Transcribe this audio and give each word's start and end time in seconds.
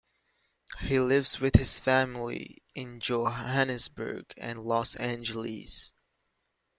He 0.79 0.99
lives 0.99 1.39
with 1.39 1.57
his 1.57 1.79
family 1.79 2.63
in 2.73 2.99
Johannesburg 2.99 4.33
and 4.35 4.63
Los 4.63 4.95
Angeles. 4.95 5.93